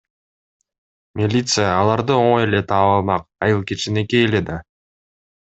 Милиция 1.19 1.67
аларды 1.83 2.15
оңой 2.23 2.47
эле 2.47 2.63
таап 2.71 2.97
алмак, 2.97 3.29
айыл 3.49 3.63
кичинекей 3.73 4.29
эле 4.31 4.45
да. 4.53 4.61